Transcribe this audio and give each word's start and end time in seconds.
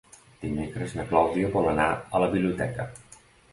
Dimecres 0.45 0.95
na 1.01 1.05
Clàudia 1.11 1.53
vol 1.57 1.71
anar 1.73 1.87
a 1.99 2.25
la 2.25 2.33
biblioteca. 2.35 2.91